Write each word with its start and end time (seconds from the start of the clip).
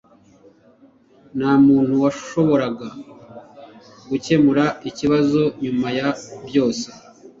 Nta 1.37 1.51
muntu 1.65 1.93
washoboraga 2.03 2.87
gukemura 4.09 4.65
ikibazo 4.89 5.41
nyuma 5.63 5.87
ya 5.97 6.09
byose 6.47 6.87